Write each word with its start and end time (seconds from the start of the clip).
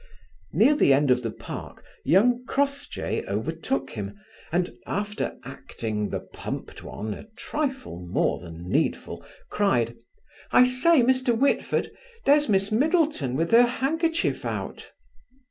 Near 0.51 0.73
the 0.75 0.93
end 0.93 1.11
of 1.11 1.21
the 1.21 1.29
park 1.29 1.85
young 2.03 2.43
Crossjay 2.47 3.23
overtook 3.27 3.91
him, 3.91 4.19
and 4.51 4.75
after 4.87 5.37
acting 5.45 6.09
the 6.09 6.21
pumped 6.21 6.81
one 6.81 7.13
a 7.13 7.25
trifle 7.37 7.99
more 8.07 8.39
than 8.39 8.67
needful, 8.67 9.23
cried: 9.51 9.95
"I 10.51 10.63
say, 10.65 11.03
Mr. 11.03 11.37
Whitford, 11.37 11.91
there's 12.25 12.49
Miss 12.49 12.71
Middleton 12.71 13.35
with 13.35 13.51
her 13.51 13.67
handkerchief 13.67 14.43
out." 14.43 14.89